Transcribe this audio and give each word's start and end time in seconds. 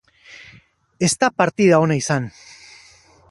Ez 1.07 1.11
da 1.25 1.29
partida 1.43 1.81
ona 1.85 1.99
izan. 2.01 2.29